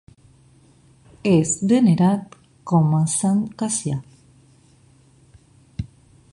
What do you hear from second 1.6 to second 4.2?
venerat com a Sant Cassià.